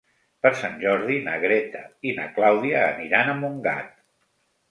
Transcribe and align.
Per 0.43 0.51
Sant 0.59 0.77
Jordi 0.83 1.17
na 1.25 1.35
Greta 1.43 1.83
i 2.11 2.15
na 2.21 2.25
Clàudia 2.37 2.81
aniran 2.87 3.29
a 3.29 3.35
Montgat. 3.43 3.93